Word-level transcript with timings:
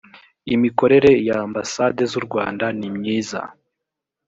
imikorere 0.53 1.11
y’ 1.27 1.29
ambasade 1.43 2.03
z’ 2.11 2.13
u 2.19 2.21
rwanda 2.27 2.65
nimyiza. 2.79 3.41